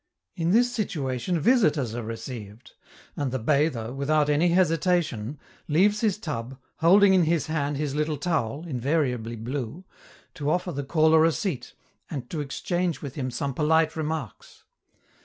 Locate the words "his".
6.01-6.17, 7.25-7.45, 7.77-7.93